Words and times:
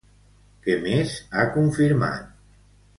Què 0.63 0.77
més 0.87 1.15
ha 1.43 1.47
confirmat? 1.61 2.29